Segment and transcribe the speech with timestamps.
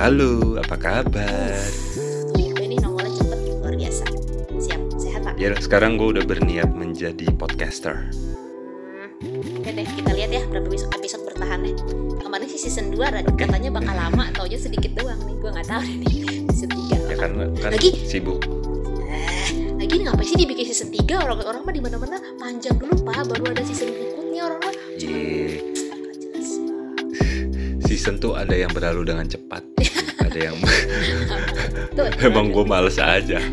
[0.00, 1.60] halo, apa kabar?
[2.32, 4.04] Gue ini nongolnya cepet, luar biasa.
[4.56, 5.34] Siap, sehat pak?
[5.36, 8.08] Ya, sekarang gue udah berniat menjadi podcaster.
[9.20, 11.76] Hmm, Oke deh, kita lihat ya berapa episode, bertahannya.
[12.16, 15.36] Kemarin sih season 2 katanya bakal lama, taunya sedikit doang nih.
[15.36, 16.16] Gue nggak tahu nih
[16.48, 17.12] season 3.
[17.12, 17.30] Ya kan,
[17.60, 17.90] kan Lagi?
[18.08, 18.40] sibuk.
[19.04, 21.20] Eh, lagi ngapain sih dibikin season 3?
[21.20, 24.76] Orang-orang mah di mana-mana panjang dulu pak, baru ada season berikutnya orang-orang.
[24.96, 25.60] Cuma Iya,
[25.92, 26.48] nggak jelas.
[27.84, 29.59] season tuh ada yang berlalu dengan cepat.
[30.30, 30.56] Ada yang
[31.96, 33.38] Tuh, emang gue males aja.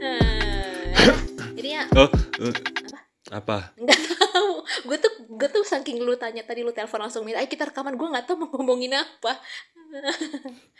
[0.00, 2.08] Eh, Jadi ya Oh,
[2.40, 2.54] eh,
[3.30, 3.70] apa?
[3.76, 4.50] nggak tahu
[4.82, 7.94] gue tuh gue tuh saking lu tanya tadi lu telepon langsung minta ayo kita rekaman
[7.94, 9.38] gue nggak tahu mau ngomongin apa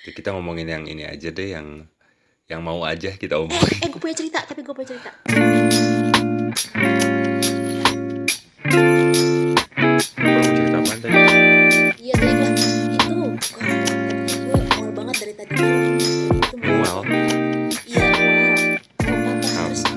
[0.01, 1.85] Ya, kita ngomongin yang ini aja deh, yang
[2.47, 3.79] yang mau aja kita eh omongin.
[3.79, 5.11] eh gue punya cerita tapi gue punya cerita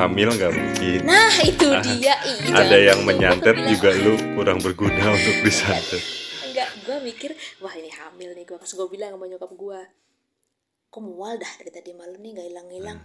[0.03, 0.99] hamil nggak mungkin.
[1.03, 2.15] nah itu Ah, dia.
[2.21, 6.03] Ih, ada yang menyantet juga lu kurang berguna untuk disantet.
[6.43, 9.79] enggak gue mikir wah ini hamil nih gue pas gue bilang sama nyokap gue
[10.87, 12.99] kok mual dah dari tadi malam nih nggak hilang hilang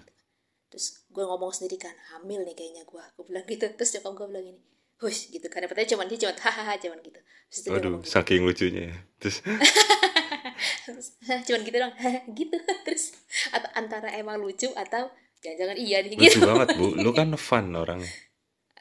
[0.68, 3.64] terus gue ngomong sendiri kan hamil nih kayaknya gue gue bilang gitu.
[3.70, 4.60] Terus nyokap gue bilang ini
[4.98, 5.64] hush gitu kan.
[5.64, 7.20] Padahal cuman dia cuman hahaha cuman gitu.
[7.48, 7.98] Terus Waduh, gitu.
[8.04, 8.96] saking lucunya ya.
[9.16, 9.36] Terus?
[10.84, 11.06] Terus,
[11.46, 11.94] cuman gitu dong
[12.38, 13.14] gitu terus
[13.48, 15.06] atau antara emang lucu atau
[15.38, 16.46] jangan-jangan iya nih lucu gitu.
[16.46, 18.02] banget bu, lu kan fun orang.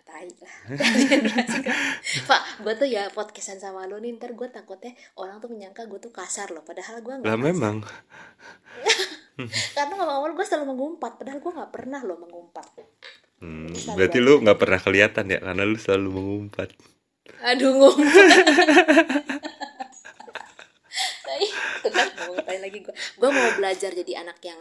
[0.08, 0.55] tai lah.
[2.31, 6.00] Pak gue tuh ya podcastan sama lo nih ntar gue takutnya orang tuh menyangka gue
[6.00, 7.83] tuh kasar loh padahal gue nggak Lah memang,
[9.75, 12.67] karena ngomong-ngomong gue selalu mengumpat padahal gue nggak pernah loh mengumpat.
[13.38, 16.72] Hmm, berarti lu nggak pernah kelihatan ya karena lu selalu mengumpat.
[17.44, 18.44] aduh ngumpat.
[21.88, 24.57] Kan ngomongin lagi gue gue mau belajar jadi anak yang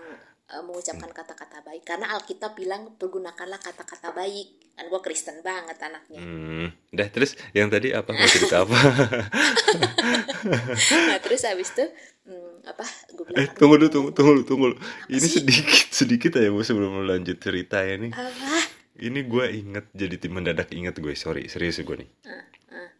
[0.56, 6.20] eh, mengucapkan kata-kata baik karena Alkitab bilang pergunakanlah kata-kata baik kan gue Kristen banget anaknya
[6.20, 8.76] Hmm, dah terus yang tadi apa mau cerita apa?
[11.08, 11.84] nah terus habis itu
[12.28, 14.66] hmm, apa gue bilang eh tunggu dulu, tunggu, tunggu, tunggu.
[15.08, 15.40] Ini sih?
[15.40, 18.12] sedikit, sedikit aja bu sebelum lu lanjut cerita ya nih.
[18.12, 18.52] apa
[18.96, 22.10] Ini gue inget jadi tim mendadak inget gue, sorry serius gue nih.
[22.24, 22.90] Ah, ah.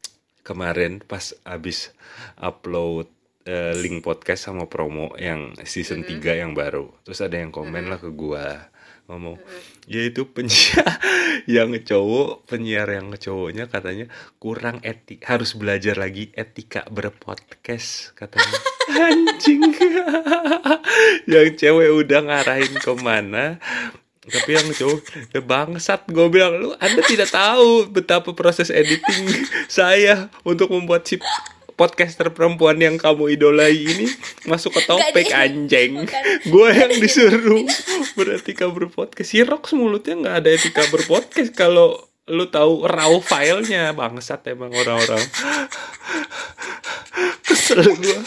[0.45, 1.93] Kemarin pas abis
[2.37, 3.09] upload
[3.47, 8.03] eh, link podcast sama promo yang season 3 yang baru, terus ada yang komen lah
[8.03, 8.47] ke gue
[9.07, 9.39] ngomong,
[9.87, 10.99] yaitu penyiar
[11.47, 14.11] yang cowok penyiar yang cowoknya katanya
[14.43, 18.59] kurang etik harus belajar lagi etika berpodcast katanya.
[19.07, 19.75] Anjing.
[21.31, 23.59] Yang cewek udah ngarahin ke mana
[24.27, 29.31] tapi yang cowok ya bangsat gue bilang lu anda tidak tahu betapa proses editing
[29.71, 31.23] saya untuk membuat si
[31.77, 34.09] podcaster perempuan yang kamu idolai ini
[34.49, 36.09] masuk ke topik anjing.
[36.49, 37.63] Gue yang disuruh.
[38.17, 43.93] Beretika berpodcast si Rox mulutnya nggak ada etika berpodcast kalau lu tahu raw filenya.
[43.93, 45.21] Bangsat emang orang-orang.
[47.45, 48.19] Kesel gue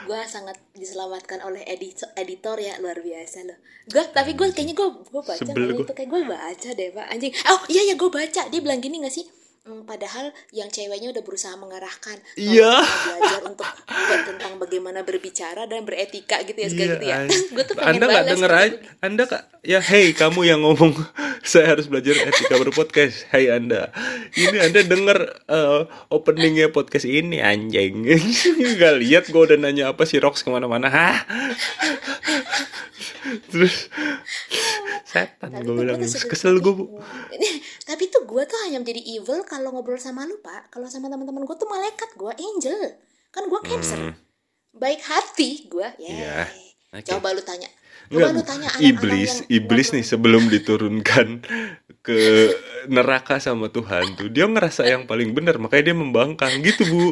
[0.00, 2.78] gue sangat diselamatkan oleh editor editor ya.
[2.78, 3.58] Luar biasa loh.
[3.90, 5.82] Gue tapi gue kayaknya gue gue baca Sebel kali gua.
[5.82, 5.92] itu.
[5.98, 7.06] Kayak gue baca deh pak.
[7.10, 7.32] Anjing.
[7.50, 8.42] Oh iya ya gue baca.
[8.46, 9.39] Dia bilang gini gak sih
[9.70, 12.18] Hmm, padahal yang ceweknya udah berusaha mengarahkan.
[12.34, 12.82] Iya.
[12.82, 13.70] kita belajar untuk
[14.26, 17.18] tentang bagaimana berbicara dan beretika gitu ya segala gitu ya.
[17.54, 18.62] gue tuh pengen Anda nggak denger gitu.
[18.66, 20.98] aja, Anda kak, ya hey kamu yang ngomong.
[21.54, 23.94] Saya harus belajar etika berpodcast, hey Anda,
[24.34, 25.80] ini Anda denger eh,
[26.10, 28.10] openingnya podcast ini anjing,
[28.74, 31.16] nggak lihat gue udah nanya apa si Rox ke mana-mana, hah?
[33.50, 33.90] Terus
[35.06, 37.00] setan gue bilang kesel gue bu.
[37.88, 40.70] Tapi tuh gue tuh hanya menjadi evil kalau ngobrol sama lu pak.
[40.70, 42.78] Kalau sama teman-teman gue tuh malaikat gue angel.
[43.30, 43.98] Kan gue cancer.
[43.98, 44.16] Hmm.
[44.70, 46.38] baik hati gue ya Iya.
[46.94, 47.10] Oke.
[47.10, 47.66] coba lu tanya.
[48.10, 51.26] Coba Enggak, lu tanya anak-anak iblis, yang iblis nih sebelum diturunkan
[52.00, 52.48] ke
[52.88, 57.08] neraka sama Tuhan tuh dia ngerasa yang paling benar makanya dia membangkang gitu bu.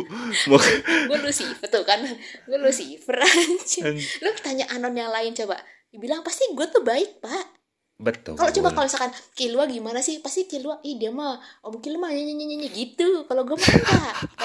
[1.08, 2.00] Gue Lucifer tuh kan
[2.48, 5.60] gue Lucifer An- lu tanya anon yang lain coba
[5.92, 7.60] dibilang pasti gue tuh baik pak
[7.98, 8.38] Betul.
[8.38, 11.34] kalau coba kalau misalkan Kilua gimana sih pasti Kilua ih dia mah
[11.66, 13.74] om Kilua mah nyanyi nyanyi nyanyi gitu kalau gue mah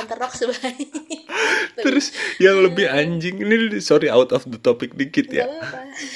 [0.01, 0.89] enggak Rock sebaik
[1.85, 5.49] Terus yang lebih anjing ini sorry out of the topic dikit ya.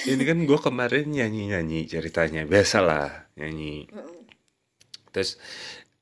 [0.06, 3.90] Ini kan gue kemarin nyanyi-nyanyi ceritanya biasalah nyanyi.
[5.18, 5.42] Terus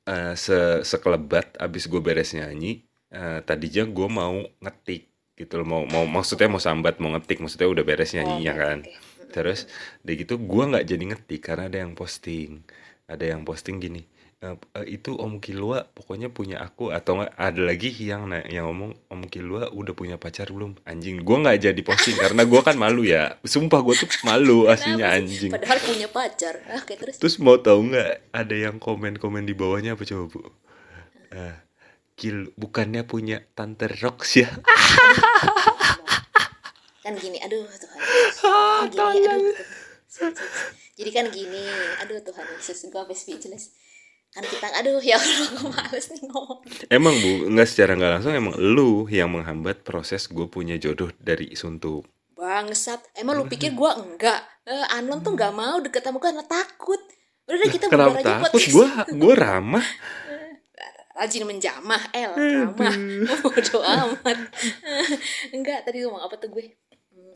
[0.04, 5.08] eh, se sekelebat abis gue beres nyanyi, eh, tadinya gue mau ngetik
[5.40, 8.60] gitu loh, mau mau maksudnya mau sambat mau ngetik, maksudnya udah beres nyanyinya Oh, oke,
[8.60, 8.78] kan.
[9.32, 9.64] Terus
[10.04, 12.60] udah gitu gue nggak jadi ngetik karena ada yang posting,
[13.08, 14.04] ada yang posting gini,
[14.36, 18.92] "Eh, eh, itu Om Kilua pokoknya punya aku atau ada lagi yang na- yang ngomong
[19.08, 20.76] Om Kilua udah punya pacar belum?
[20.84, 23.40] Anjing gua nggak jadi posting karena gua kan malu ya.
[23.40, 25.48] Sumpah gua tuh malu aslinya anjing.
[25.56, 26.60] Padahal punya pacar.
[26.68, 27.16] Ah kayak terus?
[27.16, 30.40] Terus mau tahu nggak ada yang komen-komen di bawahnya apa coba bu?
[31.32, 31.56] Eh,
[32.16, 34.48] Kil bukannya punya tante Rox ya?
[37.06, 38.00] Kan gini aduh Tuhan
[38.98, 39.54] kan gini aduh
[40.10, 40.32] Tuhan.
[40.98, 41.62] jadi kan gini
[42.02, 43.70] aduh Tuhan Yesus gue sampai speechless
[44.34, 46.60] kan kita aduh ya Allah gue males nih ngomong.
[46.92, 51.56] Emang bu nggak secara nggak langsung emang lu yang menghambat proses gue punya jodoh dari
[51.56, 52.04] suntuk
[52.36, 54.44] bangsat emang lu pikir gue enggak?
[54.68, 57.00] Eh, Anon tuh nggak mau deket sama gue karena takut.
[57.48, 58.50] Udah deh kita bubar aja takut?
[58.60, 58.74] Podcast.
[58.76, 58.86] gue
[59.16, 59.86] gue ramah.
[61.16, 62.94] Rajin menjamah el ramah.
[63.42, 64.38] Bodo amat.
[65.50, 66.76] Enggak tadi ngomong apa tuh gue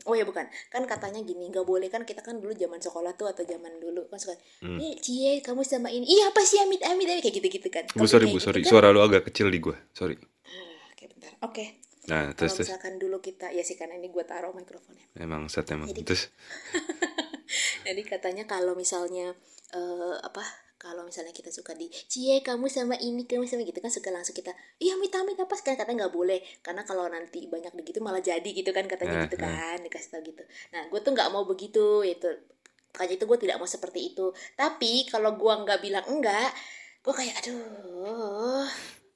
[0.03, 0.43] oh ya bukan.
[0.67, 1.87] Kan katanya gini nggak boleh.
[1.87, 4.77] Kan kita kan dulu zaman sekolah tuh atau zaman dulu kan suka Hmm.
[4.77, 6.05] eh cie kamu sama ini.
[6.05, 7.05] Iya apa sih amit amit?
[7.15, 7.85] Kayak gitu gitu kan.
[7.87, 8.59] Bu Kalau sorry bu gitu sorry.
[8.59, 10.17] kan- suara lu agak kecil di gue sorry.
[10.43, 10.57] Ah,
[10.89, 11.31] oke bentar.
[11.41, 11.65] Oke.
[12.03, 12.67] Nah kalau terus terus.
[12.67, 15.05] misalkan dulu kita ya sih karena ini gue taruh mikrofonnya.
[15.15, 15.85] Emang set emang.
[15.87, 16.33] Jadi- terus?
[17.83, 19.33] Jadi katanya kalau misalnya
[19.71, 20.43] eh, apa
[20.81, 24.33] kalau misalnya kita suka di cie kamu sama ini kamu sama gitu kan suka langsung
[24.33, 24.49] kita
[24.81, 25.53] iya amit amit apa?
[25.61, 29.37] Kan katanya nggak boleh karena kalau nanti banyak begitu malah jadi gitu kan katanya gitu
[29.37, 29.41] eh.
[29.45, 30.41] kan dikasih tau gitu.
[30.73, 32.25] Nah gue tuh nggak mau begitu itu
[32.97, 34.33] makanya itu gue tidak mau seperti itu.
[34.57, 36.49] Tapi kalau gue nggak bilang enggak
[37.05, 38.65] gue kayak aduh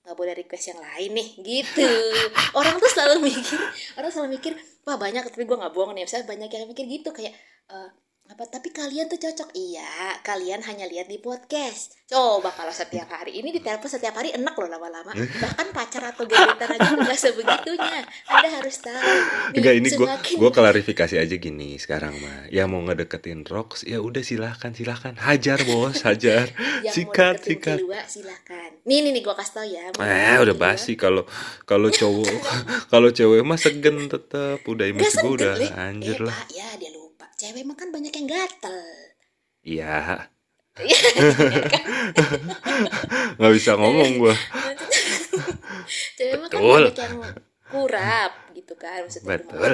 [0.05, 1.89] nggak boleh request yang lain nih gitu.
[2.61, 3.57] Orang tuh selalu mikir
[3.97, 4.53] orang selalu mikir
[4.85, 6.05] wah banyak tapi gue nggak bohong nih.
[6.05, 7.33] Misalnya banyak yang mikir gitu kayak
[7.73, 7.89] eh,
[8.25, 9.53] apa tapi kalian tuh cocok.
[9.53, 11.93] Iya kalian hanya lihat di podcast.
[12.09, 15.13] Coba kalau setiap hari ini ditelepon setiap hari enak loh lama-lama.
[15.13, 18.01] Bahkan pacar atau gebetan aja nggak sebegitunya.
[18.25, 22.73] Anda harus tahu Nih, Enggak ini gue semakin- gue klarifikasi aja gini sekarang mah yang
[22.73, 26.49] mau ngedeketin Rox ya udah silahkan silahkan hajar bos hajar.
[26.85, 27.77] Yang sikat sikat.
[27.77, 31.25] Kilua, silahkan nih nih nih gue kasih tau ya Eh udah basi kalau
[31.65, 32.41] kalau cowok
[32.93, 34.65] kalau cewek mah segen tetep.
[34.65, 36.37] Udah image gue udah anjir eh, lah.
[36.53, 37.04] Ya dia lupa
[37.35, 38.79] cewek mah kan banyak yang gatel.
[39.65, 40.29] Iya.
[43.39, 44.35] Nggak bisa ngomong gue
[46.15, 47.15] cewek mah kan banyak yang
[47.65, 49.71] kurap gitu kan maksudnya betul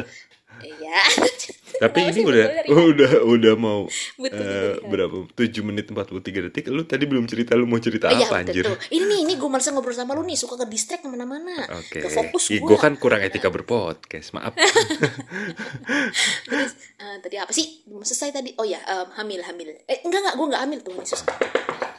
[0.60, 1.00] iya
[1.82, 4.86] tapi ini udah udah udah mau Betul dari hati.
[4.86, 8.38] berapa 7 menit 43 detik lu tadi belum cerita lu mau cerita Oh, iya, apa
[8.40, 8.78] anjir betul.
[8.92, 11.64] Ini nih, ini gue males ngobrol sama lu nih, suka ke distract ke mana-mana.
[11.74, 12.68] Oke, Gak fokus Ih, gue.
[12.68, 14.52] gue kan kurang etika berpodcast, maaf.
[16.46, 17.82] Terus, eh, tadi apa sih?
[17.84, 18.52] Belum selesai tadi.
[18.58, 19.74] Oh ya, em, hamil, hamil.
[19.86, 21.22] Eh, enggak, enggak, gue enggak hamil tuh, Yesus.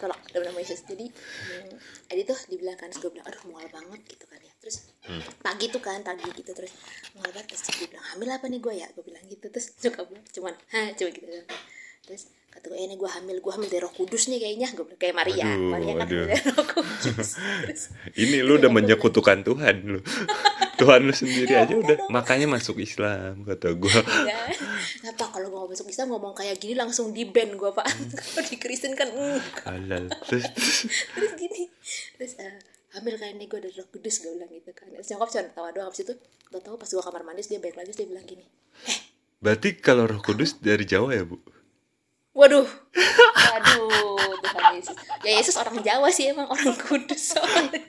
[0.02, 0.82] Tolak, dalam nama Yesus.
[0.82, 4.50] Jadi, hmm, Edi tuh dibilang kan, gue bilang, aduh mual banget gitu kan ya.
[4.58, 4.90] Terus,
[5.38, 6.50] pagi tuh kan, pagi gitu.
[6.50, 6.74] Terus,
[7.14, 7.54] mual banget.
[7.54, 8.90] Terus dia bilang, hamil apa nih gue ya?
[8.98, 9.46] Gue bilang gitu.
[9.46, 11.26] Terus, suka gue, cuman, ha, cuma gitu.
[12.02, 14.68] Terus, kata gue, eh ini gue hamil, gue hamil dari roh kudus nih kayaknya.
[14.74, 15.46] Gue bilang, kayak Maria.
[15.46, 16.26] Aduh, Maria kan aduh.
[16.26, 17.28] dari roh kudus.
[17.62, 17.82] Terus,
[18.18, 20.00] Ini lu udah menyekutukan Tuhan lu.
[20.82, 21.96] Tuhan lu sendiri aja udah.
[22.14, 24.00] Makanya masuk Islam kata gue.
[24.26, 24.38] ya
[25.06, 27.86] apa kalau gue masuk Islam ngomong kayak gini langsung di ban gue pak.
[28.18, 30.04] Kalau di Kristen kan enggak Halal.
[30.28, 30.78] Terus, terus.
[31.38, 31.70] Gini.
[32.18, 32.58] Terus eh,
[32.98, 34.90] hamil kayak ini gue dari roh kudus gue bilang gitu kan.
[34.90, 36.14] Terus nyokap cuma tawa doang abis itu
[36.52, 38.44] gak tau pas gue kamar mandi dia balik lagi terus dia bilang gini
[39.42, 41.40] berarti kalau Roh Kudus dari Jawa ya, Bu?
[42.32, 42.64] Waduh.
[42.64, 44.96] Waduh Tuhan Yesus.
[45.22, 47.80] Ya Yesus orang Jawa sih emang orang kudus soalnya.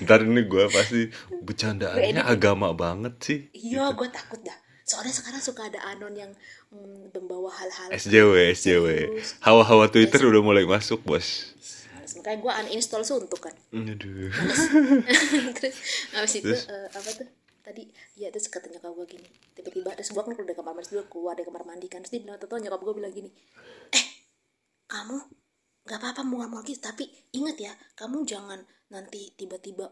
[0.00, 1.10] Ntar ini gue pasti
[1.42, 3.38] bercandaannya Ini- agama banget sih.
[3.52, 4.54] iya gue takut dah.
[4.82, 6.30] Soalnya sekarang suka ada anon yang
[6.70, 8.86] mm, membawa hal-hal SJW, SJW.
[9.42, 11.50] Hawa-hawa Twitter udah mulai masuk, Bos.
[12.16, 13.54] makanya gue uninstall suntuk kan.
[13.70, 14.30] Aduh.
[15.58, 15.76] terus
[16.10, 16.70] habis itu Terus?
[16.70, 17.26] eh, apa tuh
[17.66, 17.82] tadi
[18.14, 19.28] ya terus kata nyokap gue gini.
[19.58, 21.98] Tiba-tiba terus gue keluar dari kamar mandi gue keluar dari kamar mandi kan.
[22.06, 23.30] Terus dia bilang tau nyokap gue bilang gini
[23.90, 24.04] eh
[24.86, 25.18] kamu
[25.86, 29.86] nggak apa-apa mual-mual gitu tapi ingat ya kamu jangan nanti tiba-tiba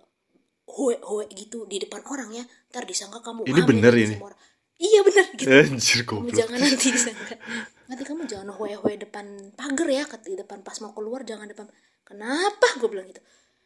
[0.71, 2.45] hoe hoe gitu di depan orang ya.
[2.71, 4.16] Ntar disangka kamu Ini bener ini?
[4.23, 4.38] orang.
[4.78, 5.50] iya bener gitu.
[5.50, 7.35] Anjir kamu jangan nanti disangka.
[7.90, 9.26] Nanti kamu jangan hoe hoe depan
[9.59, 11.66] pagar ya di depan pas mau keluar jangan depan
[12.07, 12.69] kenapa?
[12.78, 13.23] gue bilang gitu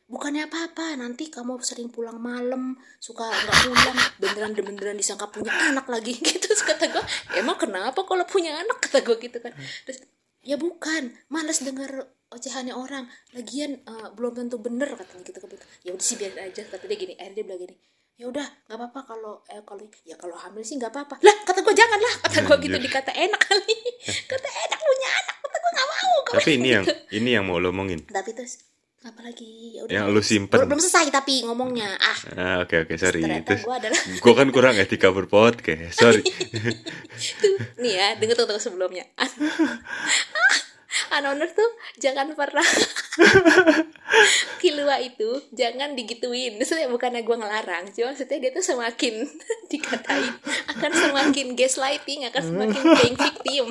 [0.08, 5.84] bukannya apa-apa nanti kamu sering pulang malam suka nggak pulang beneran beneran disangka punya anak
[5.84, 7.04] lagi gitu Terus kata gue
[7.38, 9.54] emang kenapa kalau punya anak kata gue gitu kan.
[9.86, 10.02] Terus
[10.42, 13.06] ya bukan males denger ocehannya orang.
[13.30, 15.54] Lagian eh, belum tentu bener katanya gitu kan
[15.86, 17.14] ya udah sih biar aja kata dia gini.
[17.14, 17.76] Akhirnya dia bilang gini
[18.18, 21.22] ya udah nggak apa-apa kalau eh kalau ya kalau hamil sih nggak apa-apa.
[21.22, 23.76] Lah kata gue jangan lah kata gue gitu dikata enak kali.
[24.34, 26.94] Kata enak punya anak kata gue nggak mau Tapi ini yang gitu.
[27.22, 28.02] ini yang mau lo omongin.
[28.08, 28.66] tapi terus
[28.98, 30.58] apa lagi ya udah Yang lu simpen.
[30.58, 33.22] belum, selesai tapi ngomongnya ah Ah, oke oke sorry.
[33.22, 35.94] ternyata Terus gue adalah gue kan kurang etika berpodcast.
[35.94, 36.22] Sorry.
[37.42, 39.06] tuh nih ya denger tuh, tuh sebelumnya
[41.08, 42.64] Anonur tuh jangan pernah
[44.58, 49.14] kilua itu jangan digituin maksudnya bukannya gue ngelarang cuma maksudnya dia tuh semakin
[49.68, 50.34] dikatain
[50.68, 53.66] akan semakin gaslighting akan semakin playing victim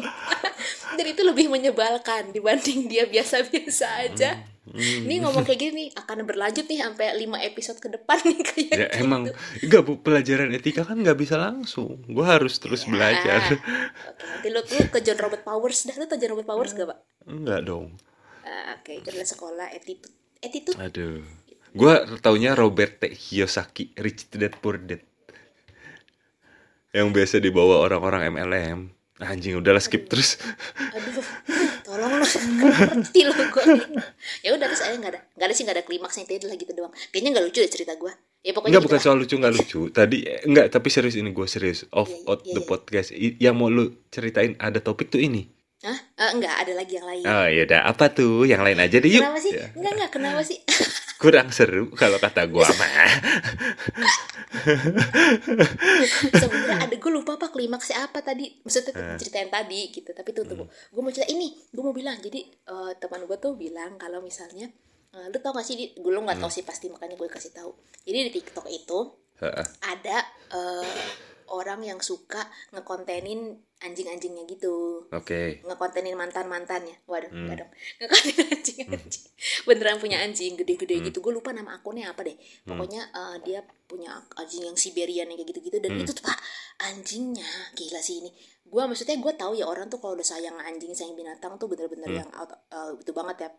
[0.96, 4.40] dan itu lebih menyebalkan dibanding dia biasa-biasa aja
[4.74, 8.68] ini ngomong kayak gini nih akan berlanjut nih sampai 5 episode ke depan nih kayak
[8.68, 9.00] ya gitu.
[9.00, 9.24] emang.
[9.60, 12.02] Enggak bu pelajaran etika kan nggak bisa langsung.
[12.04, 12.90] Gue harus terus Ya.
[12.90, 13.40] belajar.
[13.54, 13.64] Oke,
[14.20, 15.80] nanti lu tuh ke John Robert Powers.
[15.84, 17.00] Dah lu tau John Robert Powers gak pak?
[17.26, 17.96] enggak dong.
[18.42, 20.14] Ah, Oke, itu adalah sekolah attitude.
[20.40, 20.78] Attitude?
[20.78, 21.24] Aduh.
[21.70, 23.12] Gue taunya Robert T.
[23.12, 25.04] Kiyosaki Rich Dad Poor Dad.
[26.90, 28.80] Yang biasa dibawa orang-orang MLM
[29.18, 30.38] anjing udahlah skip terus.
[30.94, 31.22] Aduh
[31.98, 32.26] tolong lo
[32.62, 33.64] ngerti lo gue
[34.46, 36.72] ya udah terus akhirnya nggak ada nggak ada sih nggak ada klimaksnya itu lah gitu
[36.72, 36.94] doang.
[37.10, 38.14] Kayaknya nggak lucu deh cerita gue
[38.46, 39.04] ya pokoknya Enggak gitu bukan lah.
[39.04, 39.82] soal lucu nggak lucu.
[39.90, 41.80] Tadi eh, enggak tapi serius ini gue serius.
[41.92, 42.70] Off Iya, iya, out iya, the iya.
[42.70, 43.10] podcast.
[43.18, 45.50] Yang mau lu ceritain ada topik tuh ini.
[45.82, 45.98] Hah?
[45.98, 47.24] Eh, enggak ada lagi yang lain.
[47.26, 47.82] Oh ya udah.
[47.90, 48.46] Apa tuh?
[48.46, 49.22] Yang lain aja deh yuk.
[49.26, 49.52] kenapa sih?
[49.58, 49.68] Ya.
[49.74, 50.60] enggak enggak kenapa sih
[51.18, 53.10] kurang seru kalau kata gue mah.
[56.32, 58.48] Sebenarnya ada gue lupa apa klimaksnya apa tadi.
[58.62, 59.18] Maksudnya tuh Eh.
[59.18, 61.30] cerita yang tadi gitu tapi tuh tuh gue mau cerita.
[61.30, 64.70] Ini gue mau bilang jadi eh, teman gue tuh bilang kalau misalnya
[65.14, 67.54] eh, lu tau gak sih di, gue lu nggak tau sih pasti makanya gue kasih
[67.56, 67.72] tahu
[68.04, 69.00] jadi di TikTok itu
[69.40, 69.66] Heeh.
[69.86, 70.18] ada
[70.52, 71.08] eh,
[71.48, 72.44] orang yang suka
[72.76, 75.06] ngekontenin anjing-anjingnya gitu.
[75.14, 75.62] Oke.
[75.62, 77.46] Ngekontenin mantan mantannya waduh Hmm.
[77.46, 77.72] enggak dong.
[78.02, 79.26] Ngekontenin anjing anjing
[79.70, 81.22] beneran punya anjing gede-gede gitu.
[81.22, 82.34] Gue lupa nama akunnya apa deh.
[82.66, 85.78] Pokoknya eh, dia punya anjing yang Siberian yang kayak gitu-gitu.
[85.78, 86.38] Dan itu tuh pak
[86.90, 87.46] anjingnya.
[87.78, 88.34] Gila sih ini.
[88.68, 92.10] Gue maksudnya gue tahu ya orang tuh kalau udah sayang anjing sayang binatang tuh bener-bener
[92.12, 93.50] yang out, eh, itu banget ya.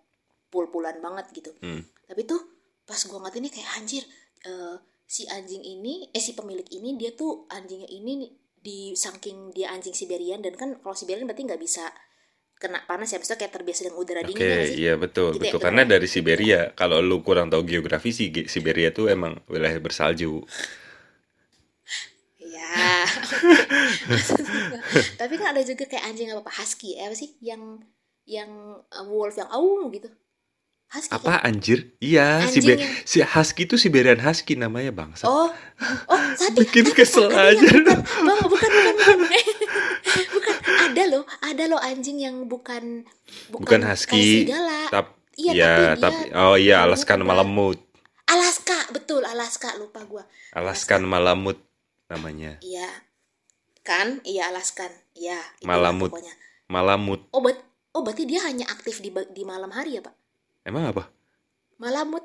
[0.48, 1.52] Pul-pulan banget gitu.
[1.60, 1.84] Hmm.
[2.08, 2.40] tapi tuh
[2.88, 4.00] pas gue ngeliat ini kayak anjir
[4.48, 9.70] eh, si anjing ini eh si pemilik ini dia tuh anjingnya ini di saking dia
[9.74, 11.90] anjing Siberian dan kan kalau Siberian berarti nggak bisa
[12.58, 15.46] kena panas ya maksudnya kayak terbiasa dengan udara dingin ya nggak sih iya betul, Gitu
[15.46, 15.58] ya, betul.
[15.58, 15.88] betul Karena ya?
[15.94, 20.42] dari Siberia, kalau lu kurang tahu geografi sih, Siberia tuh emang wilayah bersalju.
[22.38, 23.04] ya
[25.20, 27.82] tapi kan ada juga kayak anjing apa apa husky eh, apa sih yang
[28.24, 28.50] yang
[28.88, 30.08] uh, wolf yang au gitu
[30.88, 31.20] husky kan?
[31.20, 31.78] Apa anjir?
[31.98, 35.24] Iya, Sibe- yang- si husky itu Siberian husky namanya bangsa.
[35.24, 35.48] Oh,
[36.06, 39.44] oh tadi Bikin kesel tadi aja bukan, Bang, bukan, bukan, bukan,
[40.34, 40.56] bukan.
[40.88, 43.04] Ada loh, ada loh anjing yang bukan
[43.48, 44.80] Bukan kayak husky, serigala.
[44.88, 45.06] Tap,
[45.38, 47.22] Iya, ya, tapi dia tapi oh iya, Alaskan.
[47.22, 47.78] Malamut.
[48.26, 50.26] Alaska, betul Alaska, lupa gua.
[50.50, 51.56] Alaskan Malamut
[52.06, 52.58] namanya.
[52.58, 52.90] Iya.
[53.80, 54.20] Kan?
[54.20, 54.90] Iya Alaskan.
[55.14, 56.10] Iya, Malamut.
[56.66, 57.24] Malamut.
[57.30, 57.56] Oh, bet
[57.94, 60.12] oh berarti dia hanya aktif di di malam hari ya, Pak?
[60.68, 61.08] Emang apa?
[61.80, 62.20] Malamut.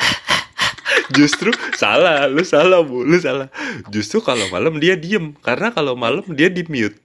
[1.16, 3.52] Justru salah, lu salah bu, lu salah.
[3.92, 6.96] Justru kalau malam dia diem, karena kalau malam dia di mute.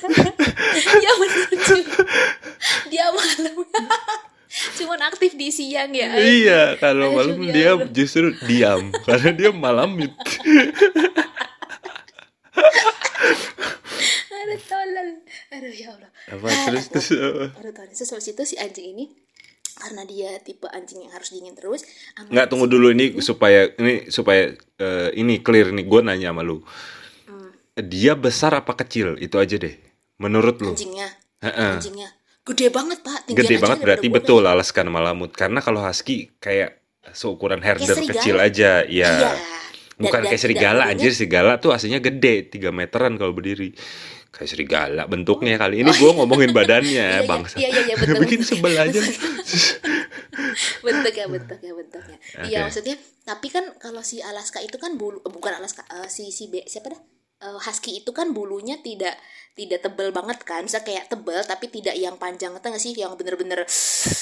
[1.04, 2.02] ya bener juga.
[2.90, 3.56] Dia malam.
[4.76, 6.08] Cuman aktif di siang ya.
[6.16, 10.16] Iya, kalau malam ya dia justru diam, karena dia malam mute.
[14.30, 15.08] Aduh tolol.
[15.52, 16.10] Aduh ya Allah.
[16.32, 17.08] Apa Ah, terus terus?
[17.12, 17.44] apa?
[17.60, 17.92] Aduh tolol.
[17.92, 19.04] Terus habis itu si anjing ini
[19.76, 21.84] karena dia tipe anjing yang harus dingin terus.
[22.26, 26.60] Nggak tunggu dulu ini supaya ini supaya eh, ini clear nih, gue nanya sama lu.
[27.24, 29.16] Hmm, Dia besar apa kecil?
[29.16, 29.76] Itu aja deh.
[30.16, 30.72] Menurut lu?
[30.72, 31.08] anjingnya.
[31.40, 31.72] Heeh.
[31.76, 32.08] Anjingnya.
[32.50, 33.18] Gede banget, Pak.
[33.24, 35.30] Tinggian Gede banget berarti betul Alaskan Malamut.
[35.30, 38.10] Karena kalau husky kayak seukuran herder serigala.
[38.12, 39.08] kecil aja, Iya.
[39.08, 39.30] ya.
[39.30, 39.38] Dan-
[40.00, 43.76] Bukan dan- kayak dan serigala, bulunya- anjir serigala tuh aslinya gede, 3 meteran kalau berdiri.
[44.30, 45.82] Kayak serigala bentuknya kali.
[45.82, 47.56] Ini gue ngomongin badannya, Iya, iya, bangsa.
[47.56, 48.22] iya, iya, iya, betul.
[48.22, 49.00] Bikin sebel aja.
[50.80, 52.66] bentuknya bentuknya bentuknya iya Oke.
[52.66, 56.48] maksudnya tapi kan kalau si Alaska itu kan bulu eh, bukan Alaska eh, si si
[56.48, 57.00] Be- siapa dah
[57.40, 59.16] Eh, husky itu kan bulunya tidak
[59.56, 63.16] tidak tebel banget kan bisa kayak tebel tapi tidak yang panjang ngerti nggak sih yang
[63.16, 63.64] bener-bener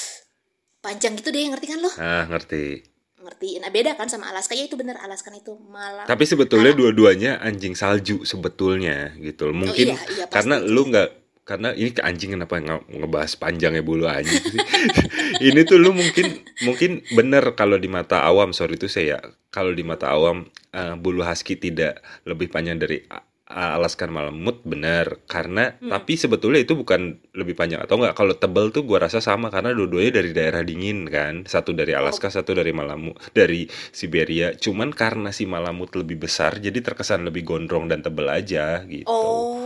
[0.85, 2.79] panjang gitu deh ngerti kan lo Nah, ngerti.
[3.19, 7.43] ngerti nah beda kan sama Alaska ya itu bener Alaskan itu malah Tapi sebetulnya dua-duanya
[7.43, 9.51] anjing salju sebetulnya gitu.
[9.51, 9.67] loh.
[9.67, 10.33] Mungkin iya, iya, pasti.
[10.39, 14.61] karena lu nggak karena ini ke anjing kenapa nge- ngebahas panjangnya bulu anjing sih?
[15.49, 16.29] ini tuh lu mungkin
[16.61, 19.17] mungkin bener kalau di mata awam sorry itu saya
[19.49, 25.25] kalau di mata awam eh, bulu husky tidak lebih panjang dari a- Alaskan Malamut bener
[25.25, 25.89] karena Hmm.
[25.89, 27.01] tapi sebetulnya itu bukan
[27.33, 31.09] lebih panjang atau enggak kalau tebel tuh gua rasa sama karena dua-duanya dari daerah dingin
[31.09, 32.05] kan satu dari Oh.
[32.05, 37.41] Alaska satu dari Malamut dari Siberia cuman karena si Malamut lebih besar jadi terkesan lebih
[37.41, 39.58] gondrong dan tebel aja gitu oh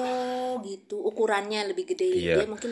[0.64, 2.36] gitu ukurannya lebih gede Iya.
[2.40, 2.72] dia mungkin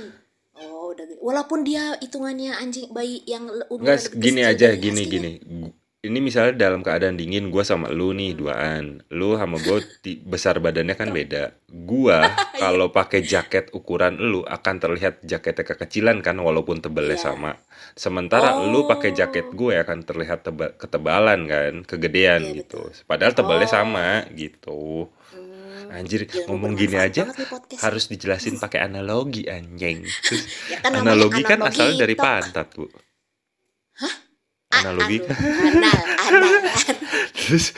[0.53, 1.19] oh udah gede.
[1.19, 5.31] walaupun dia hitungannya anjing bayi yang umuran gini aja, gini gini.
[6.01, 9.05] Ini misalnya dalam keadaan dingin, gua sama lu nih duaan.
[9.13, 9.85] Lu sama gue
[10.23, 11.53] besar badannya kan beda.
[11.69, 12.57] Gua Iya.
[12.57, 17.25] kalau pakai jaket ukuran lu akan terlihat jaketnya kekecilan kan, walaupun tebalnya Iya.
[17.27, 17.53] sama.
[17.93, 19.15] Sementara lu pakai Oh.
[19.15, 22.81] jaket gue akan terlihat teba- ketebalan kan, kegedean Iya, gitu.
[23.05, 23.75] Padahal tebalnya Oh.
[23.75, 25.05] sama gitu.
[25.91, 27.35] Anjir, Gila, ngomong gini aja nih
[27.77, 30.07] harus dijelasin pakai analogi anjing.
[30.23, 32.23] Terus Ya kan analogi kan analogi asalnya dari tok.
[32.23, 32.83] pantat, Bu.
[32.87, 34.19] A-
[34.71, 35.35] Analogi kan.
[35.35, 36.63] anal anal
[37.41, 37.75] Terus,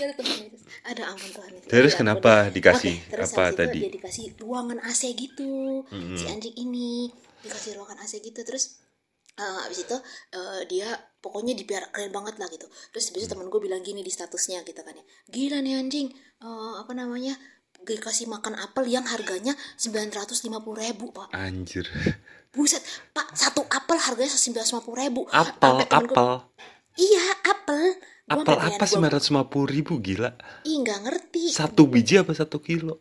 [0.00, 0.24] ya itu
[0.88, 2.94] ada ampun Tuhan Terus Ya kenapa dikasih?
[2.96, 3.78] Oke, terus Apa tadi?
[3.84, 5.84] dia dikasih ruangan AC gitu
[6.16, 7.12] si anjing ini
[7.44, 8.80] dikasih ruangan AC gitu terus
[9.38, 9.96] eh abis itu
[10.32, 14.00] eh, dia pokoknya dipiara keren banget lah gitu terus habis itu temen gue bilang gini
[14.00, 17.38] di statusnya gitu kan ya gila nih anjing eh, apa namanya
[17.78, 21.86] dikasih makan apel yang harganya 950.000 ribu pak anjir.
[22.50, 26.42] buset pak satu apel harganya 950.000 ribu Apel, apel.
[26.94, 27.94] iya apel
[28.28, 30.36] Gua Apel apa pengen gua- 950 ribu gila?
[30.62, 33.00] ih nggak ngerti Satu biji apa satu kilo?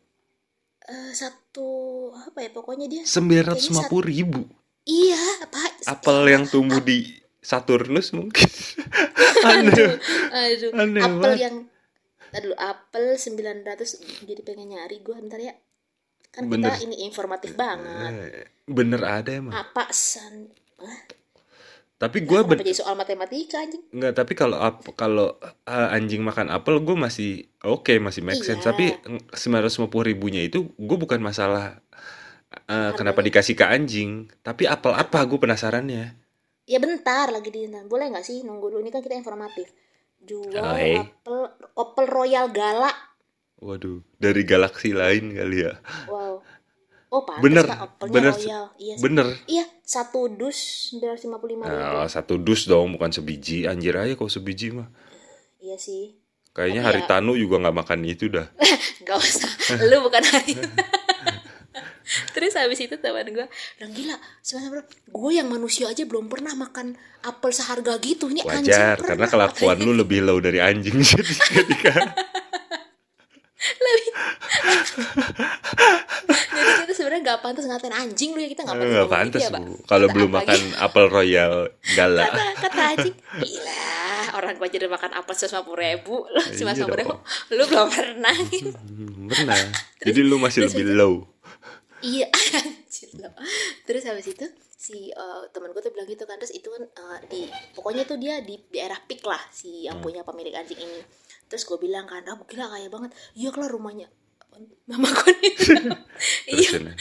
[0.82, 1.67] Eh, satu
[2.15, 4.48] apa ya pokoknya dia 950 ribu.
[4.88, 8.50] Iya pak Apel yang tumbuh di Saturnus mungkin.
[9.48, 10.00] Aneh.
[10.29, 11.39] aduh Aneh apel banget.
[11.41, 11.56] yang
[12.27, 13.88] Tadi dulu apel 900
[14.24, 15.56] jadi pengen nyari gue bentar ya
[16.27, 16.75] kan Bener.
[16.75, 19.56] kita ini informatif banget Eh, Bener ada emang.
[19.56, 21.00] apa san Hah?
[21.98, 24.58] Tapi gue Kenapa jadi soal matematika anjing Nggak, tapi kalau
[24.94, 25.34] kalau
[25.65, 27.32] uh, anjing makan apel gue masih
[27.63, 28.62] oke masih make sense.
[28.62, 28.70] Iya.
[28.70, 28.86] Tapi
[29.32, 31.82] sembilan ratus ribunya itu gue bukan masalah
[32.64, 34.12] uh, kenapa dikasih ke anjing.
[34.40, 36.06] Tapi apel apa gue penasarannya.
[36.64, 39.72] ya bentar lagi di boleh nggak sih nunggu dulu ini kan kita informatif
[40.20, 41.00] jual Oke.
[41.00, 41.40] apel
[41.74, 42.91] apel royal gala
[43.58, 45.80] Waduh, dari galaksi lain kali ya.
[46.06, 46.43] wow
[47.08, 48.34] oh pantas Bener, apelnya bener.
[48.36, 48.96] royal iya.
[49.00, 49.28] Bener.
[49.48, 53.63] iya satu dus 955 ribu Nah, satu dus dong, bukan sebiji.
[53.63, 54.91] Anjir aja kalau sebiji mah.
[55.58, 56.20] iya sih
[56.52, 58.52] Kayaknya Tapi ya- Haritanu juga nggak makan itu dah.
[59.08, 59.48] Gak usah,
[59.80, 60.52] lu bukan hari.
[62.36, 66.96] Terus habis itu teman gue bilang gila, sebenarnya gue yang manusia aja belum pernah makan
[67.24, 68.32] apel seharga gitu.
[68.32, 69.08] Ini anjing Wajar, pernah.
[69.13, 70.96] karena kelakuan lu lebih low dari anjing.
[71.00, 71.93] Jadi ketika
[73.58, 74.12] Lebih.
[76.28, 78.93] Jadi kita sebenarnya gak pantas ngatain anjing lu ya kita gak pantas.
[78.93, 79.62] nggak pantas gitu ya.
[79.89, 81.54] Kalau belum makan apel royal
[81.98, 82.24] gala.
[82.32, 83.98] kata, kata anjing, gila
[84.38, 87.15] orang gue jadi makan apel seratus ribu, lu cuma Iya ribu,
[87.58, 88.72] lu belum pernah gitu.
[89.28, 89.62] Benar.
[90.06, 91.13] Jadi lu masih lebih low.
[92.01, 92.27] Iya,
[92.62, 93.33] anjir loh.
[93.83, 94.45] Terus habis itu
[94.77, 97.41] si eh, teman gue tuh bilang gitu kan terus itu kan eh, di
[97.73, 99.86] pokoknya tuh dia di daerah pik lah si Hmm.
[99.89, 101.01] yang punya pemilik anjing ini.
[101.49, 103.12] Terus gue bilang kan ah gila kaya banget.
[103.33, 104.07] Iya kelar rumahnya.
[104.86, 105.53] Nama gue nih.
[106.53, 106.69] Iya.
[106.77, 106.93] Ya.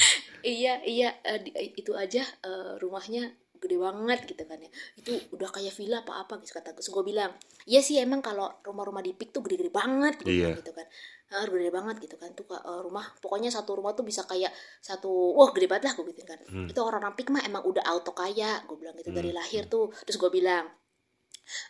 [0.46, 1.09] iya iya
[1.40, 4.71] di- itu aja eh, rumahnya gede banget gitu kan ya.
[4.97, 7.33] Itu udah kayak villa apa apa gitu kata gue bilang
[7.66, 10.57] iya sih emang kalau rumah-rumah di pik tuh gede-gede banget gitu, Iya.
[10.61, 10.87] gitu kan.
[11.35, 12.31] Ah, gede banget gitu kan.
[12.38, 16.05] Tuh eh, rumah pokoknya satu rumah tuh bisa kayak satu wah gede banget lah gue
[16.14, 16.38] gitu kan.
[16.47, 16.69] Hmm.
[16.71, 19.90] itu orang-orang pik mah emang udah auto kaya gue bilang gitu dari lahir tuh.
[20.07, 20.64] Terus gue bilang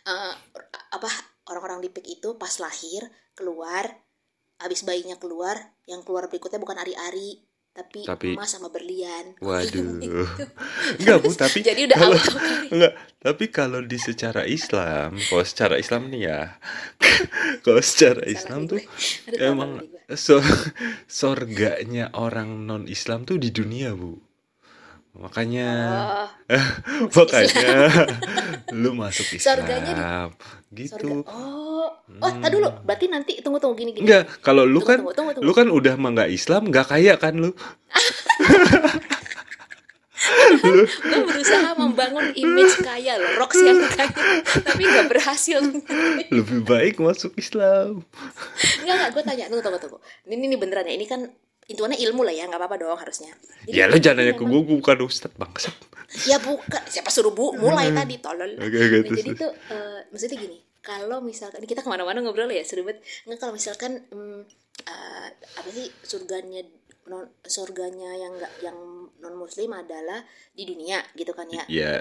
[0.07, 0.33] eh,
[0.93, 1.09] apa
[1.49, 3.85] orang-orang di pik itu pas lahir keluar
[4.57, 5.53] habis bayinya keluar
[5.85, 7.45] yang keluar berikutnya bukan ari-ari
[7.77, 10.01] tapi, Tapi- emas sama berlian Waduh.
[10.01, 10.25] Gitu.
[10.99, 12.17] Enggak bu, tapi jadi udah kalau
[12.73, 16.41] enggak, tapi kalau di secara Islam, kalau secara Islam nih ya,
[17.61, 18.81] kalau secara Salah Islam tuh.
[18.81, 19.71] Aduh, emang
[20.17, 20.41] so,
[21.05, 24.17] sorganya orang non Islam tuh di dunia bu.
[25.17, 25.69] Makanya,
[26.45, 27.89] oh makanya
[28.69, 29.93] lu masuk Islam, Sorganya
[30.69, 31.25] di- gitu.
[31.25, 31.66] sorga oh
[32.17, 32.69] oh tadi dulu.
[32.81, 34.03] Berarti nanti tunggu tunggu gini gini.
[34.03, 35.45] Enggak, kalau lu Tunggu, kan, tunggu, tunggu, tunggu.
[35.45, 37.51] lu kan udah mah nggak Islam, nggak kaya kan lu?
[40.67, 44.09] lu gue berusaha membangun image kaya loh Rox yang kaya.
[44.59, 45.59] Tapi nggak berhasil.
[46.35, 48.01] Lebih baik masuk Islam.
[48.81, 49.43] Enggak enggak gue tanya.
[49.47, 49.97] Tunggu tunggu tunggu.
[50.25, 50.93] Ini ini beneran ya.
[50.93, 51.21] Ini kan
[51.67, 52.49] intinya ilmu lah ya.
[52.49, 53.31] Nggak apa-apa dong harusnya.
[53.63, 55.75] Jadi, Ya lu jangan nanya ke gue, gue bukan ustad bangsat.
[56.25, 56.81] ya bukan.
[56.89, 57.53] Siapa suruh bu?
[57.55, 58.57] Mulai tadi tolol.
[58.57, 62.63] Oke, oke, Nah, jadi tuh eh, maksudnya gini kalau misalkan kita ke mana-mana ngobrol ya
[62.63, 63.03] seru banget.
[63.27, 64.41] Nggak kalau misalkan hmm,
[64.87, 65.27] eh,
[65.59, 66.63] apa sih surganya
[67.11, 68.77] non surganya yang enggak yang
[69.19, 70.23] non muslim adalah
[70.55, 71.63] di dunia gitu kan ya.
[71.67, 71.93] Ya,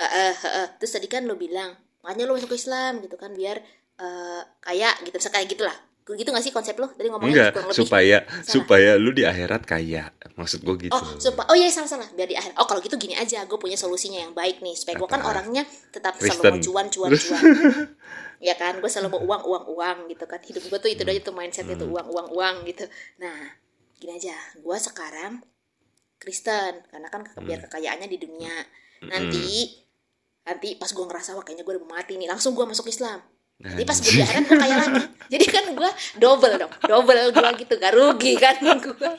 [0.00, 0.68] Eh, eh, eh, eh.
[0.80, 3.58] terus tadi kan lo bilang makanya lo masuk ke Islam gitu kan biar
[3.98, 5.14] eh, kaya gitu.
[5.18, 8.46] Misalnya kayak gitulah gitu gak sih konsep lo tadi ngomongnya enggak lebih supaya Salah.
[8.46, 10.10] supaya lu di akhirat kaya.
[10.34, 10.94] Maksud gue gitu.
[10.96, 12.56] Oh, supaya oh iya salah salah biar di akhir.
[12.58, 14.74] Oh kalau gitu gini aja, gue punya solusinya yang baik nih.
[14.74, 16.40] Supaya gue kan orangnya tetap Kristen.
[16.42, 17.42] selalu mau cuan cuan cuan.
[18.40, 20.40] ya kan, gue selalu mau uang uang uang gitu kan.
[20.40, 22.88] Hidup gue tuh itu aja tuh mindsetnya tuh uang uang uang gitu.
[23.20, 23.36] Nah,
[24.00, 25.44] gini aja gue sekarang
[26.16, 28.52] Kristen karena kan ke- biar kekayaannya di dunia
[29.04, 29.72] nanti
[30.40, 33.20] nanti pas gue ngerasa wah kayaknya gue udah mau mati nih langsung gue masuk Islam
[33.60, 37.74] nanti pas gue akhirat gue kaya lagi jadi kan gue double dong double gue gitu
[37.76, 39.10] gak rugi kan gue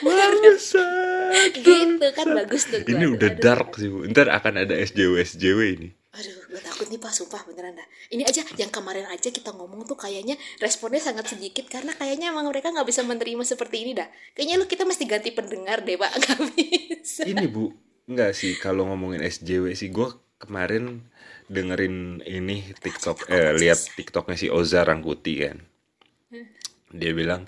[0.00, 1.52] Bangsat.
[1.60, 2.88] gitu kan bagus tuh gua.
[2.88, 4.08] Ini udah Aduh, dark sih, Bu.
[4.08, 5.88] Ntar akan ada SJW SJW ini.
[6.12, 7.84] Aduh, gue takut nih pak, sumpah beneran dah.
[8.12, 12.48] Ini aja yang kemarin aja kita ngomong tuh kayaknya responnya sangat sedikit karena kayaknya emang
[12.48, 14.08] mereka nggak bisa menerima seperti ini dah.
[14.36, 17.22] Kayaknya lu kita mesti ganti pendengar deh pak, nggak bisa.
[17.24, 17.72] Ini Bu,
[18.08, 21.04] enggak sih kalau ngomongin SJW sih gua kemarin
[21.52, 25.60] dengerin ini TikTok eh lihat TikToknya si Oza Rangkuti kan.
[26.92, 27.44] Dia bilang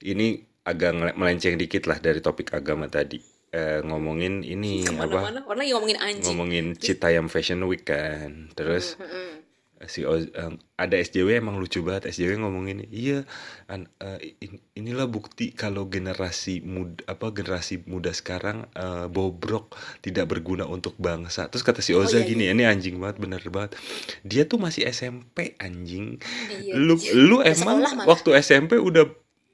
[0.00, 3.20] ini agak melenceng dikit lah dari topik agama tadi.
[3.52, 5.04] Eh, ngomongin ini apa?
[5.04, 6.24] Ke mana-mana, orang lagi ngomongin anjing.
[6.24, 8.48] Ngomongin Citayam Fashion Week kan.
[8.56, 9.41] Terus Mm-mm.
[9.88, 12.10] Si Oz, em, ada SJW emang lucu banget.
[12.10, 13.22] SJW ngomongin iya
[13.66, 20.30] an- eh, in- inilah bukti kalau generasi muda apa generasi muda sekarang eh, bobrok tidak
[20.30, 21.46] berguna untuk bangsa.
[21.50, 23.74] Terus kata si Oza iya, gini ini anjing banget bener banget.
[24.22, 26.18] Dia tuh masih SMP anjing.
[26.50, 27.12] Iya, lu iya.
[27.14, 29.06] lu emang waktu SMP udah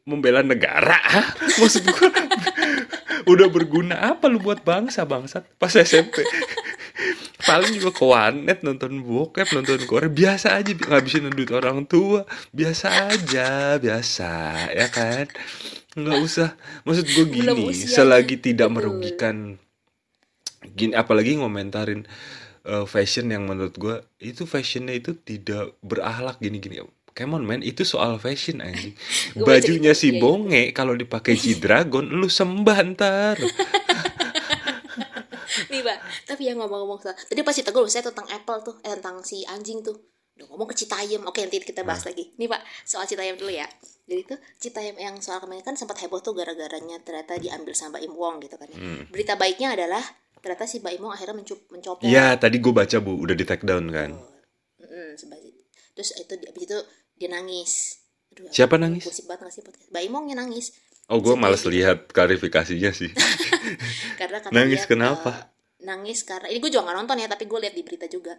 [0.09, 0.97] membela negara
[1.61, 2.09] maksud gua
[3.33, 5.45] udah berguna apa lu buat bangsa bangsat?
[5.61, 6.25] Pas SMP
[7.47, 12.27] paling juga ke warnet nonton bokep nonton Korea biasa aja ngabisin duit orang tua.
[12.51, 14.31] Biasa aja biasa
[14.75, 15.31] ya kan?
[15.95, 16.51] Nggak usah.
[16.83, 19.59] Maksud gue gini selagi tidak merugikan
[20.75, 22.07] gini apalagi ngomentarin
[22.67, 26.83] eh, fashion yang menurut gue itu fashionnya itu tidak berakhlak gini-gini.
[27.19, 28.95] Come on man, itu soal fashion anjing.
[29.35, 30.23] Bajunya si.
[30.23, 33.43] Bonge kalau dipakai G-Dragon lu sembah ntar.
[35.67, 35.99] Nih pak,
[36.31, 39.43] tapi yang ngomong-ngomong soal tadi pas cerita gue saya tentang Apple tuh, eh, tentang si
[39.45, 39.99] anjing tuh.
[40.39, 42.31] Udah ngomong ke Citayam, oke nanti kita bahas lagi.
[42.39, 43.67] Nih pak, soal Citayam dulu ya.
[44.07, 48.03] Jadi tuh Citayam yang soal kemarin kan sempat heboh tuh gara-garanya ternyata diambil sama Mbak
[48.07, 48.79] Im Wong gitu kan ya.
[49.11, 50.01] Berita baiknya adalah
[50.39, 52.07] ternyata si Mbak Im Wong akhirnya mencup, mencopot.
[52.07, 54.15] Iya, tadi gue baca bu, udah di take down kan.
[55.19, 55.51] Sebagai
[55.99, 56.79] terus itu abis itu
[57.19, 57.99] dia nangis.
[58.31, 59.03] Aduh, Siapa nangis?
[59.03, 59.89] Gosip banget nggak sih podcast.
[59.91, 60.67] Mbak Im Wongnya nangis.
[61.09, 63.09] Oh, gue males lihat klarifikasinya sih.
[64.21, 65.31] karena Nangis kenapa?
[65.31, 65.39] eh,
[65.81, 68.35] nangis karena ini gue juga gak nonton ya tapi gue lihat di berita juga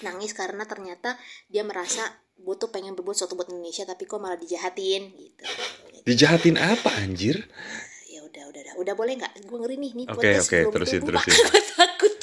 [0.00, 1.14] nangis karena ternyata
[1.46, 2.02] dia merasa
[2.34, 5.44] gue tuh pengen berbuat sesuatu buat Indonesia tapi kok malah dijahatin gitu
[6.02, 7.46] Dijahatin apa anjir?
[8.04, 11.00] ya udah udah udah udah boleh nggak gue ngeri nih nih Oke, oke, belum terusin,
[11.00, 11.32] tumbuh, terusin.
[11.32, 11.62] Pak.
[11.78, 12.14] Takut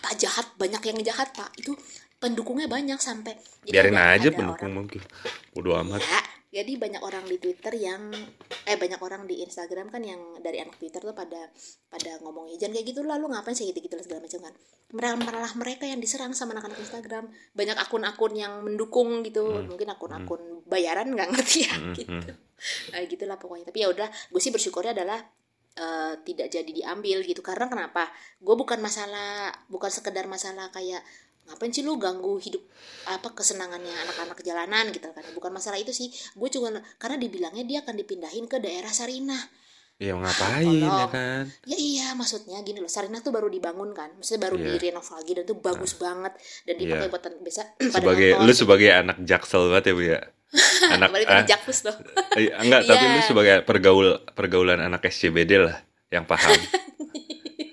[0.00, 1.76] pak jahat banyak yang jahat pak itu
[2.16, 5.00] pendukungnya banyak sampai Biarin aja pendukung orang- mungkin.
[5.52, 6.00] Bodo amat.
[6.00, 6.20] Ya,
[6.54, 8.14] jadi banyak orang di Twitter yang
[8.62, 11.50] eh banyak orang di Instagram kan yang dari anak Twitter tuh pada
[11.90, 14.54] pada ngomong ya jangan kayak gitu lah lu ngapain sih gitu gitu segala macam kan.
[14.94, 17.26] Malah malah mereka yang diserang sama anak-anak Instagram.
[17.58, 19.66] Banyak akun-akun yang mendukung gitu.
[19.66, 22.32] Mungkin akun-akun bayaran nggak ngerti ya gitu.
[22.94, 23.66] nah, gitulah pokoknya.
[23.74, 25.18] Tapi ya udah gue sih bersyukurnya adalah
[25.74, 27.42] eh, tidak jadi diambil gitu.
[27.42, 28.06] Karena kenapa?
[28.38, 31.02] Gue bukan masalah bukan sekedar masalah kayak
[31.44, 32.64] ngapain sih lu ganggu hidup
[33.04, 37.78] apa kesenangannya anak-anak jalanan gitu kan bukan masalah itu sih gue juga karena dibilangnya dia
[37.80, 39.40] akan dipindahin ke daerah Sarinah
[39.94, 41.06] Ya ngapain ya Tolong.
[41.06, 41.44] kan?
[41.62, 44.74] ya iya maksudnya gini loh Sarinah tuh baru dibangun kan maksudnya baru Iya.
[44.74, 46.32] direnov lagi dan tuh bagus banget
[46.66, 47.12] dan dipakai Iya.
[47.14, 47.62] buat biasa
[47.94, 48.42] Sebagai nonton.
[48.42, 50.20] lu sebagai anak jaksel banget ya bu ya.
[50.98, 51.94] Anak Balik ah, Jakpus loh
[52.34, 53.14] eh, enggak, tapi Iya.
[53.14, 55.78] lu sebagai pergaul pergaulan anak SCBD lah
[56.10, 56.50] yang paham.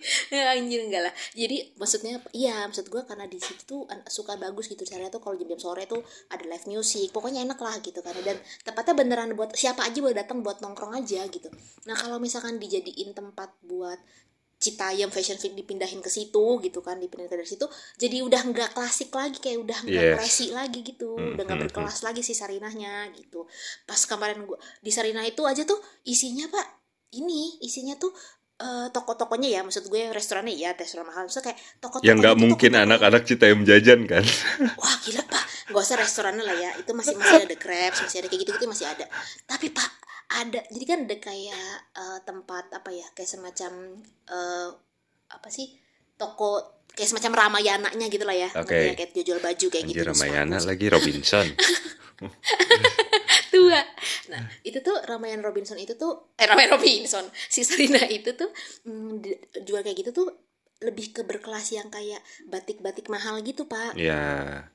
[0.53, 1.13] anjir enggak lah.
[1.33, 5.35] Jadi maksudnya iya maksud gue karena di situ tuh suka bagus gitu caranya tuh kalau
[5.37, 8.15] jam-jam sore tuh ada live music pokoknya enak lah gitu kan.
[8.21, 11.47] Dan tempatnya beneran buat siapa aja boleh datang buat nongkrong aja gitu.
[11.85, 13.97] Nah kalau misalkan dijadiin tempat buat
[14.61, 17.65] Citayam Fashion Week dipindahin ke situ gitu kan dipindahin ke dari situ
[17.97, 20.15] jadi udah nggak klasik lagi kayak udah nggak Yes.
[20.21, 21.17] classy lagi gitu.
[21.17, 23.49] Hmm, udah nggak hmm, berkelas lagi si Sarinahnya gitu.
[23.89, 26.77] Pas kemarin gua di Sarinah itu aja tuh isinya pak
[27.17, 28.13] ini isinya tuh
[28.61, 31.25] eh, toko-tokonya ya maksud gue restorannya ya restoran mahal.
[31.25, 34.21] Maksudnya kayak toko-toko yang nggak mungkin anak-anak Citayam jajan kan.
[34.81, 35.43] wah gila pak.
[35.73, 36.71] Nggak usah restorannya lah ya.
[36.77, 39.05] Itu masih masih ada crepes masih ada kayak gitu gitu masih ada.
[39.49, 39.91] Tapi pak
[40.37, 40.61] ada.
[40.69, 43.71] Jadi kan ada kayak eh, tempat apa ya kayak semacam
[44.29, 44.69] eh,
[45.31, 45.80] apa sih
[46.21, 48.93] toko kayak semacam Ramayananya gitu lah ya ya?
[48.93, 51.47] kayak jual baju kayak Anjir gitu Ramayana sepatu, lagi Robinson.
[53.51, 53.81] tua
[54.31, 58.47] nah itu tuh Ramayan Robinson itu tuh eh Ramayan Robinson si Sarina itu tuh
[58.87, 59.25] mm,
[59.65, 60.27] jual kayak gitu tuh
[60.81, 64.65] lebih ke berkelas yang kayak batik-batik mahal gitu pak ya.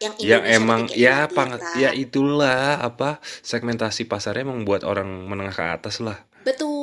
[0.00, 5.28] yang Yang Indonesia emang ya India, pang, ya itulah apa segmentasi pasarnya emang buat orang
[5.28, 6.24] menengah ke atas lah.
[6.40, 6.79] betul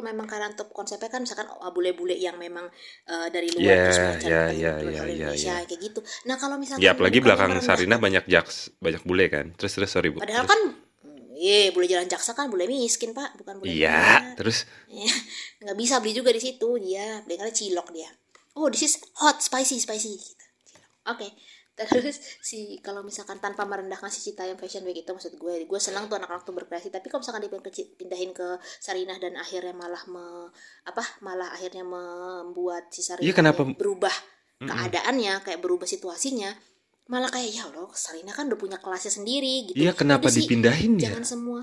[0.00, 2.66] memang karena untuk konsepnya kan misalkan oh, bule-bule yang memang
[3.06, 5.66] eh, dari luar Ya, terus macam kan, ya, ke ya, Indonesia ya.
[5.66, 9.46] kayak gitu nah kalau misalkan Ya apalagi belakang Sarinah datang- banyak jaks banyak bule kan.
[9.54, 10.18] Terus terus sorry bu.
[10.18, 10.50] padahal Terus.
[10.50, 10.62] kan
[11.34, 15.10] Iya, boleh jalan jaksa kan, boleh miskin pak, bukan boleh iya terus Iya,
[15.66, 18.06] nggak bisa beli juga di situ dia, beli karena cilok dia.
[18.54, 20.14] Oh, this is hot, spicy, spicy.
[20.14, 20.44] Gitu.
[21.04, 21.26] Oke,
[21.74, 26.06] terus si kalau misalkan tanpa merendahkan si Citayam Fashion Week itu maksud gue, gue senang
[26.06, 26.94] tuh anak-anak tuh berkreasi.
[26.94, 30.54] Tapi kalau misalkan dipindahin ke, Sarinah dan akhirnya malah me,
[30.86, 34.14] apa, malah akhirnya membuat si Sarinah Iya, kenapa- berubah
[34.62, 36.54] keadaannya, kayak berubah situasinya,
[37.10, 39.76] malah kayak ya Allah, Sarinah kan udah punya kelasnya sendiri gitu.
[39.76, 41.60] iya kenapa sih, dipindahin ya jangan semua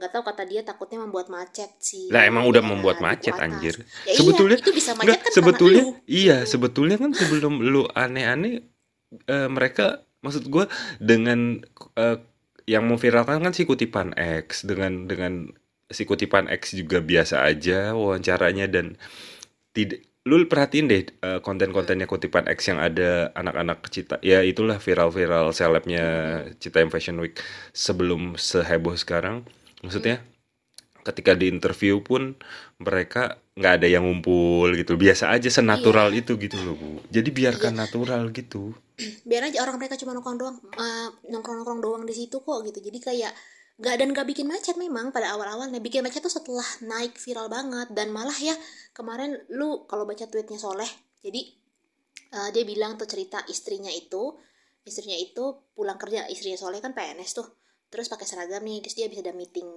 [0.00, 3.44] nggak tahu kata dia takutnya membuat macet sih lah emang udah membuat macet atas.
[3.44, 3.74] anjir
[4.08, 8.64] ya sebetulnya iya, itu bisa macet Nggak, kan sebetulnya iya sebetulnya kan sebelum lu aneh-aneh
[9.26, 10.64] eh, mereka maksud gue
[11.00, 11.64] dengan
[11.96, 12.18] eh,
[12.68, 15.50] yang memviralkan kan si kutipan X dengan dengan
[15.90, 18.94] si kutipan X juga biasa aja wawancaranya dan
[19.74, 25.50] tidak lu perhatiin deh eh, konten-kontennya kutipan X yang ada anak-anak cita ya itulah viral-viral
[25.56, 26.04] selebnya
[26.60, 27.40] Cita Fashion Week
[27.72, 29.48] sebelum seheboh sekarang.
[29.80, 30.20] Maksudnya
[31.02, 32.36] ketika di interview pun
[32.76, 34.96] mereka nggak ada yang ngumpul gitu.
[34.96, 37.04] Biasa aja senatural itu gitu loh bu.
[37.12, 38.72] Jadi biarkan natural gitu.
[39.28, 42.80] Biar aja orang mereka cuma nongkrong doang eh, nongkrong-nongkrong doang di situ kok gitu.
[42.80, 43.32] Jadi kayak
[43.80, 45.84] nggak dan nggak bikin macet memang pada awal-awalnya.
[45.84, 47.92] Bikin macet tuh setelah naik viral banget.
[47.92, 48.56] Dan malah ya
[48.96, 50.88] kemarin lu kalau baca tweetnya Soleh
[51.20, 51.44] jadi
[52.32, 54.32] eh, dia bilang tuh cerita istrinya itu
[54.88, 57.48] istrinya itu pulang kerja istrinya Soleh kan PNS tuh.
[57.92, 59.68] Terus pakai seragam nih terus dia bisa ada meeting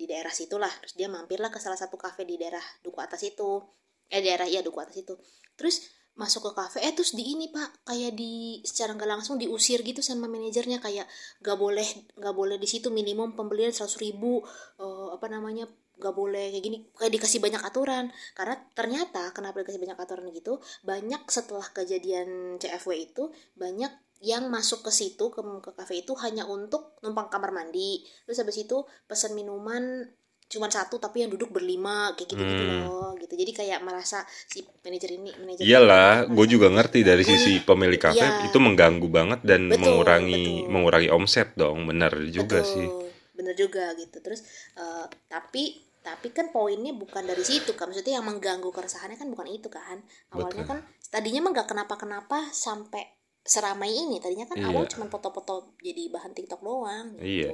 [0.00, 3.20] di daerah situ lah terus dia mampirlah ke salah satu kafe di daerah duku atas
[3.20, 3.60] itu.
[4.08, 5.12] Eh daerah iya duku atas itu.
[5.60, 5.84] Terus
[6.16, 10.00] masuk ke kafe eh terus di ini pak kayak di secara nggak langsung diusir gitu
[10.00, 10.80] sama manajernya.
[10.80, 11.04] Kayak
[11.44, 11.84] gak boleh
[12.16, 14.40] nggak boleh di situ minimum pembelian seratus ribu
[14.80, 15.68] eh, apa namanya
[16.00, 16.78] gak boleh kayak gini.
[16.96, 18.08] Kayak dikasih banyak aturan.
[18.32, 20.56] Karena ternyata kenapa dikasih banyak aturan gitu?
[20.80, 26.44] Banyak setelah kejadian CFW itu banyak yang masuk ke situ ke ke kafe itu hanya
[26.44, 30.04] untuk numpang kamar mandi terus habis itu pesan minuman
[30.44, 32.82] cuma satu tapi yang duduk berlima kayak gitu gitu Hmm.
[32.84, 37.62] loh gitu jadi kayak merasa si manajer ini manajer iyalah gue juga ngerti dari sisi
[37.62, 38.44] pemilik kafe Iya.
[38.44, 40.68] itu mengganggu banget dan Betul, mengurangi betul.
[40.68, 42.86] mengurangi omset dong benar juga Betul, sih
[43.32, 44.42] bener juga gitu terus
[44.74, 49.46] eh, tapi tapi kan poinnya bukan dari situ kan maksudnya yang mengganggu keresahannya kan bukan
[49.46, 50.66] itu kan awalnya Betul.
[50.66, 50.78] kan
[51.08, 54.68] tadinya mah gak kenapa-kenapa sampai seramai ini tadinya kan Iya.
[54.70, 57.24] awal cuma foto-foto jadi bahan TikTok doang gitu.
[57.24, 57.52] Iya.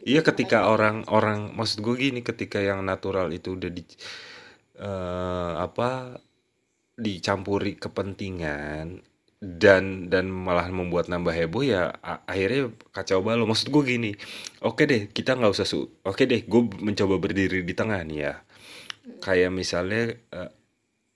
[0.00, 3.84] Iya ketika orang-orang maksud gue gini ketika yang natural itu udah di
[4.80, 6.16] eh, apa
[6.96, 9.00] dicampuri kepentingan
[9.40, 11.96] dan dan malah membuat nambah heboh ya
[12.28, 14.10] akhirnya kacau balau maksud gue gini
[14.60, 18.34] oke deh kita nggak usah su oke deh gue mencoba berdiri di tengah nih ya
[19.24, 20.50] kayak misalnya eh,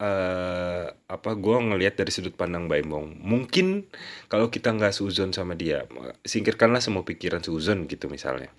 [0.00, 3.86] eh, apa gue ngelihat dari sudut pandang Mbak Embong mungkin
[4.26, 5.86] kalau kita nggak suzon sama dia
[6.26, 8.50] singkirkanlah semua pikiran suzon gitu misalnya.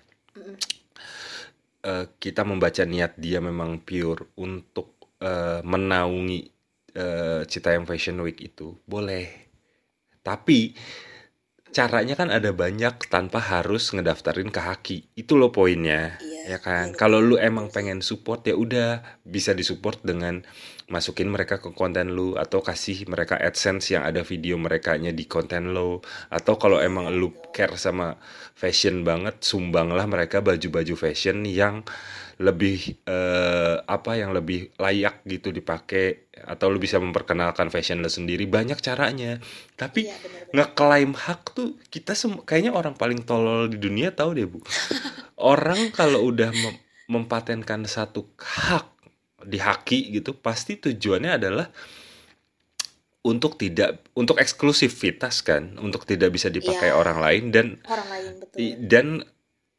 [1.86, 6.40] Eh, kita membaca niat dia memang pure untuk eh, menaungi
[6.96, 9.30] eh, Citayam Fashion Week itu boleh.
[10.26, 10.74] Tapi
[11.70, 14.98] caranya kan ada banyak tanpa harus ngedaftarin ke Haki.
[15.14, 16.90] Itu loh poinnya Iya, ya kan?
[16.90, 20.42] iya, kalau lu emang pengen support ya udah bisa disupport dengan
[20.86, 25.74] masukin mereka ke konten lu atau kasih mereka AdSense yang ada video merekanya di konten
[25.74, 26.02] lo.
[26.30, 28.14] Atau kalau emang lu care sama
[28.54, 31.82] fashion banget sumbanglah mereka baju-baju fashion yang
[32.36, 38.44] lebih eh, apa yang lebih layak gitu dipakai atau lu bisa memperkenalkan fashion lo sendiri.
[38.44, 39.40] Banyak caranya.
[39.74, 40.16] Tapi Iya,
[40.52, 42.12] ngeklaim hak tuh kita
[42.44, 44.60] kayaknya orang paling tolol di dunia tahu deh bu.
[45.36, 46.80] Orang kalau udah mem-
[47.12, 48.95] mempatenkan satu hak
[49.46, 51.66] di haki gitu pasti tujuannya adalah
[53.22, 56.96] untuk tidak untuk eksklusivitas kan untuk tidak bisa dipakai Iya.
[56.96, 59.06] orang lain dan orang lain betul dan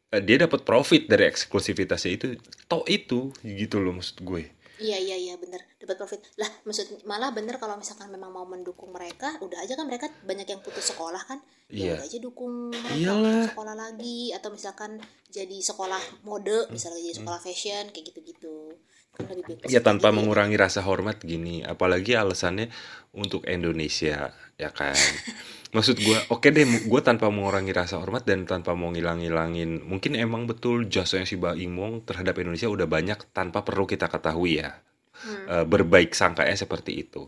[0.09, 2.25] eh, dia dapat profit dari eksklusivitasnya itu
[2.65, 7.33] toh itu gitu loh maksud gue Iya iya iya bener dapat profit lah maksud malah
[7.33, 11.17] bener kalau misalkan memang mau mendukung mereka udah aja kan mereka banyak yang putus sekolah
[11.19, 11.81] kan Iya.
[11.81, 13.17] ya udah aja dukung mereka Iyalah.
[13.41, 18.77] untuk sekolah lagi atau misalkan jadi sekolah mode misalnya jadi sekolah fashion kayak gitu-gitu kan
[19.25, 22.69] lebih Ya tanpa mengurangi rasa hormat gini, apalagi alasannya
[23.15, 24.93] untuk Indonesia, ya kan?
[25.75, 30.47] Maksud gua, oke deh, gue tanpa mengurangi rasa hormat dan tanpa mau ngilang-ngilangin, mungkin emang
[30.47, 35.65] betul jasanya si Baimong terhadap Indonesia udah banyak tanpa perlu kita ketahui ya, hmm, Eh,
[35.67, 37.27] berbaik sangkanya seperti itu.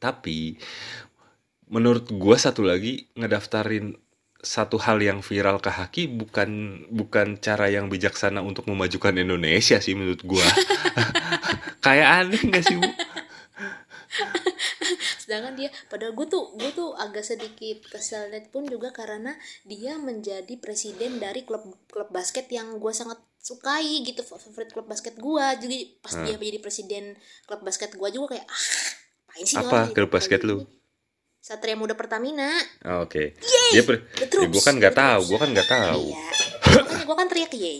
[0.00, 0.56] Tapi
[1.68, 4.05] menurut gua satu lagi ngedaftarin
[4.40, 6.50] satu hal yang viral ke Haki bukan
[6.92, 10.44] bukan cara yang bijaksana untuk memajukan Indonesia sih menurut gua.
[11.84, 12.86] Kayak aneh gak sih bu?
[15.26, 19.34] sedangkan dia padahal gue tuh gue tuh agak sedikit keselnya pun juga karena
[19.66, 25.18] dia menjadi presiden dari klub klub basket yang gue sangat sukai gitu favorit klub basket
[25.18, 26.24] gue jadi pas Hmm.
[26.24, 27.04] dia menjadi presiden
[27.44, 28.62] klub basket gue juga kayak ah
[29.36, 30.56] sih Apa orang gitu, klub basket lu?
[31.46, 33.38] Satria Muda Pertamina Oh, Oke.
[33.70, 36.04] Dia per- The ya, gue kan nggak tahu, gue kan nggak tahu.
[36.10, 36.26] iya
[36.74, 37.74] makanya gue kan teriak ye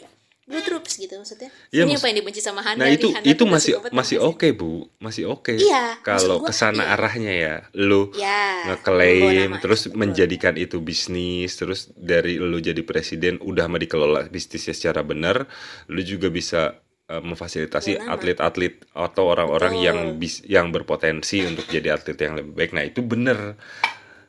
[0.47, 3.15] Blue Troops gitu maksudnya Iya, ini maksud- apa yang dibenci sama Handa Nah itu nih?
[3.19, 5.59] Handa itu masih masih oke bu, masih oke.
[5.59, 6.95] Iya, Kalau ke sana iya.
[6.95, 9.99] arahnya ya, lu ya ngeklaim terus betul.
[9.99, 15.51] menjadikan itu bisnis terus dari lu jadi presiden udah mah dikelola bisnisnya secara benar
[15.91, 18.13] lu juga bisa eh, memfasilitasi nama.
[18.13, 22.71] atlet-atlet atau orang-orang yang bis yang berpotensi untuk jadi atlet yang lebih baik.
[22.73, 23.55] Nah itu bener.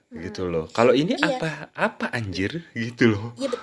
[0.08, 0.70] Gitu loh.
[0.70, 1.36] Kalau ini Iya.
[1.36, 1.52] apa?
[1.74, 2.64] Apa anjir?
[2.72, 3.36] Gitu loh.
[3.36, 3.62] Iya bet,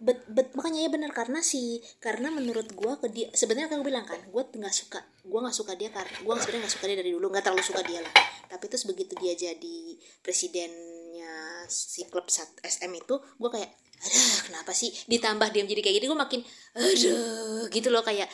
[0.00, 1.62] bet, bet- makanya ya benar karena si
[1.98, 5.54] karena menurut gua ke dia sebenarnya kan gue bilang kan gue nggak suka gue nggak
[5.54, 7.26] suka dia karena gue sebenarnya nggak suka dia dari dulu.
[7.28, 8.12] Nggak terlalu suka dia lah.
[8.46, 9.76] Tapi terus begitu dia jadi
[10.20, 11.32] presidennya
[11.66, 16.06] si klub sat- SM itu gue kayak aduh kenapa sih ditambah dia menjadi kayak gini?
[16.06, 16.40] Gue makin
[16.74, 18.02] aduh gitu loh.
[18.02, 18.28] Kayak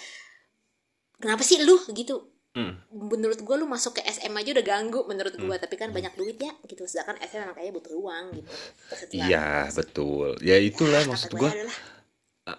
[1.20, 2.74] kenapa sih lu gitu Hmm.
[2.90, 6.34] menurut gue lu masuk ke SM aja udah ganggu menurut gue tapi kan banyak duit
[6.34, 8.50] ya gitu sedangkan SM emang kayaknya butuh uang gitu
[9.14, 11.76] iya betul ya itulah kata maksud gue gua adalah,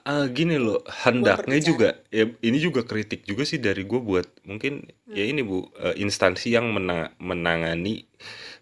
[0.07, 4.87] Ah, gini loh, hendaknya juga ya ini juga kritik juga sih dari gue buat mungkin
[5.11, 5.31] ya Hmm.
[5.35, 8.07] ini Bu eh, instansi yang mena- menangani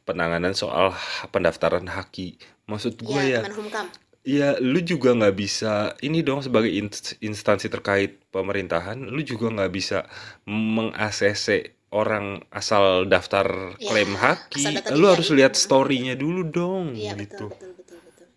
[0.01, 0.89] penanganan soal
[1.29, 2.41] pendaftaran haki.
[2.65, 3.85] Maksud gue ya, ya, Kemenhumkam.
[4.21, 9.71] Ya lu juga nggak bisa ini dong sebagai ins- instansi terkait pemerintahan, lu juga nggak
[9.71, 10.05] bisa
[10.45, 11.47] meng-ACC
[11.89, 14.65] orang asal daftar Ya, klaim haki.
[14.93, 17.49] Lu harus lihat story-nya dulu dong Iya gitu.
[17.49, 18.27] betul betul betul betul.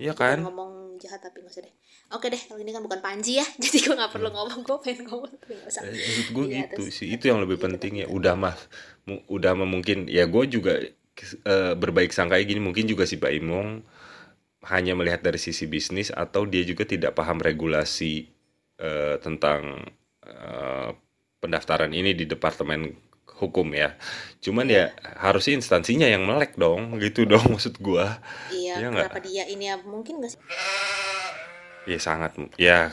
[0.00, 0.40] Iya kan?
[0.40, 1.74] ngomong jahat tapi nggak usah deh.
[2.14, 5.04] Oke deh kalau ini kan bukan Panji ya, jadi gue nggak perlu ngomong gue pengen
[5.10, 5.82] ngomong tapi nggak usah.
[5.84, 8.56] Eh, maksud gue Iya, gitu terus- sih itu yang lebih gitu, penting ya udah mah
[9.28, 13.84] udah mah mungkin ya gue juga eh, berbaik sangka gini mungkin juga si Pak Imong
[14.72, 18.28] hanya melihat dari sisi bisnis atau dia juga tidak paham regulasi
[18.78, 19.84] eh, tentang
[20.24, 20.90] eh,
[21.40, 22.88] pendaftaran ini di departemen
[23.34, 23.98] hukum ya
[24.40, 24.84] cuman ya
[25.18, 28.06] harusnya instansinya yang melek dong gitu dong maksud gue
[28.54, 29.10] Iya, Iya nggak?
[29.10, 30.40] kenapa dia ini ya mungkin nggak sih?
[31.84, 32.88] ya sangat ya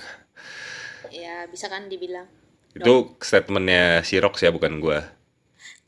[1.11, 2.27] Ya bisa kan dibilang.
[2.71, 4.99] itu statementnya si Rox ya bukan gue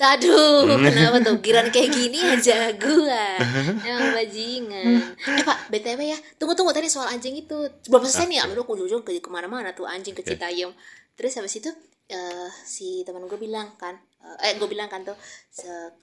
[0.03, 3.39] Aduh, kenapa tuh giran kayak gini aja gua
[3.87, 5.15] yang bajingan.
[5.15, 7.55] Eh pak, btw ya, tunggu tunggu tadi soal anjing itu
[7.87, 8.39] belum selesai nih.
[8.43, 10.75] Aduh, aku ujung ke ke mana-mana tuh anjing ke Citayam.
[11.15, 11.71] Terus habis itu
[12.11, 13.95] eh, si teman gue bilang kan,
[14.43, 15.15] eh gue bilang kan tuh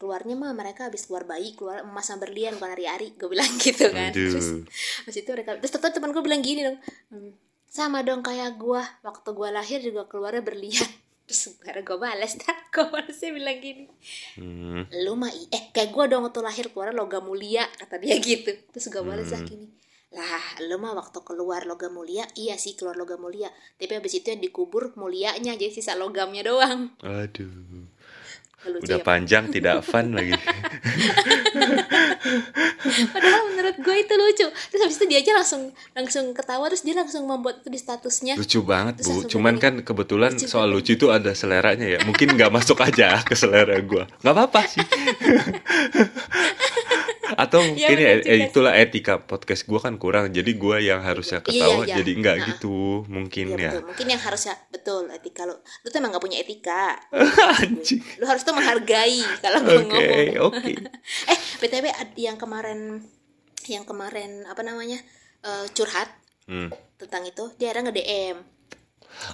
[0.00, 3.92] keluarnya mah mereka habis keluar bayi keluar emas sama berlian bukan hari-hari gue bilang gitu
[3.92, 4.16] kan.
[4.16, 4.32] Aduh.
[4.32, 4.48] Terus
[5.04, 6.78] habis itu mereka terus teman gue bilang gini dong,
[7.12, 7.36] "Hmm,
[7.70, 10.90] sama dong kayak gua waktu gua lahir juga keluarnya berlian.
[11.30, 13.86] Terus karena gue balas dah, gue balasnya bilang gini.
[14.34, 18.50] Hmm, lu mah eh kayak gue dong waktu lahir keluar logam mulia kata dia gitu.
[18.74, 19.70] Terus gue balas lah gini.
[20.10, 23.46] Lah lu mah waktu keluar logam mulia iya sih keluar logam mulia.
[23.78, 26.98] Tapi habis itu yang dikubur mulianya jadi sisa logamnya doang.
[27.06, 27.86] Aduh
[28.66, 29.04] lucu udah ya.
[29.04, 30.36] panjang tidak fun lagi.
[33.10, 34.46] Padahal menurut gue itu lucu.
[34.50, 38.34] Terus habis itu dia aja langsung langsung ketawa terus dia langsung membuat itu di statusnya.
[38.36, 39.30] Lucu banget Terus bu.
[39.30, 41.98] cuman kan kebetulan Lucu soal lucu itu ada seleranya ya.
[42.04, 44.04] Mungkin nggak masuk aja ke selera gua.
[44.20, 44.84] Nggak apa-apa sih
[47.36, 51.46] atau mungkin ya, juga itulah etika podcast gua kan kurang jadi gua yang harusnya Iya,
[51.46, 51.94] ketawa iya.
[51.98, 52.46] jadi nggak Nah.
[52.48, 53.70] gitu mungkin Iya ya.
[53.70, 53.82] betul.
[53.90, 56.96] Mungkin yang harusnya betul etika lu lu tuh emang gak punya etika.
[57.62, 58.00] Anjing.
[58.16, 60.50] Lu harus tuh menghargai kalau gue oke ngomong.
[60.50, 60.72] oke.
[61.32, 63.04] Eh btw yang kemarin
[63.66, 64.98] yang kemarin apa namanya
[65.42, 66.08] eh, curhat
[66.44, 66.66] Hmm.
[66.96, 68.36] tentang itu dia ada nge DM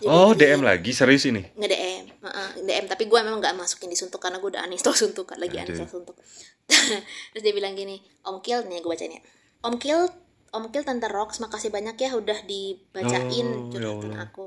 [0.07, 0.91] oh DM lagi?
[0.93, 1.43] Serius ini?
[1.55, 2.07] Nge DM
[2.67, 5.71] DM tapi gue memang nggak masukin di suntuk karena gue udah uninstall suntuk lagi Aduh.
[5.71, 6.17] uninstall suntuk.
[7.33, 9.23] Terus dia bilang gini Om Kil nih gue bacain ya
[9.63, 10.01] Om Kil
[10.51, 14.47] Om Kil Tante Rox makasih banyak ya udah dibacain Oh, ya curhatan aku.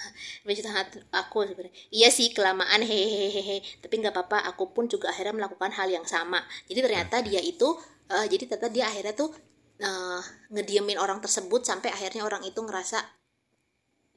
[0.46, 1.74] Curhatan aku sebenarnya.
[1.94, 6.42] Iya sih kelamaan hehehe tapi nggak apa-apa aku pun juga akhirnya melakukan hal yang sama.
[6.66, 7.78] Jadi ternyata dia itu
[8.10, 9.30] eh, jadi ternyata dia akhirnya tuh
[9.78, 10.20] eh,
[10.50, 13.19] ngediemin orang tersebut sampai akhirnya orang itu ngerasa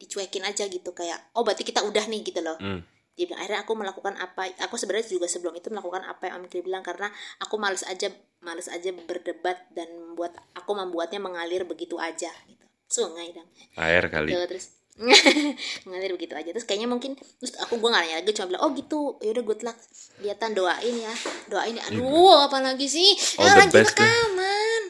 [0.03, 2.59] dicuekin aja gitu kayak oh berarti kita udah nih gitu loh.
[2.59, 2.83] Hmm.
[3.13, 6.49] dia bilang akhirnya aku melakukan apa aku sebenarnya juga sebelum itu melakukan apa yang Om
[6.49, 8.09] Kil bilang karena aku males aja
[8.41, 12.65] males aja berdebat dan membuat aku membuatnya mengalir begitu aja gitu.
[12.89, 13.45] Sungai dong.
[13.77, 14.33] Air kali.
[14.33, 14.73] Tuh, terus
[15.85, 16.49] mengalir begitu aja.
[16.53, 19.01] Terus kayaknya mungkin terus aku gue nggak nanya lagi cuma bilang oh gitu.
[19.21, 19.77] Yaudah good luck.
[20.17, 21.13] Kelihatan doain ya.
[21.49, 21.83] Doain ya.
[21.93, 23.13] Aduh apa lagi sih?
[23.37, 24.05] Ah, the lagi best deh.
[24.05, 24.81] rekaman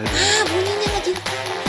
[0.00, 1.63] Aduh.